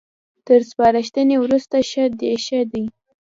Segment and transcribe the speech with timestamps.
[0.47, 2.83] تر سپارښتنې وروسته ښه ديښه دي